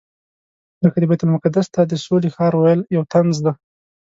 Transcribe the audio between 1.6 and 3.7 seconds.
ته د سولې ښار ویل یو طنز دی.